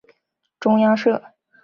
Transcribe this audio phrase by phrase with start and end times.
[0.59, 1.21] 中央社